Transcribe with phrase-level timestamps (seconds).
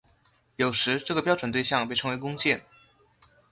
[0.55, 2.65] 有时这个标准对像被称为工件。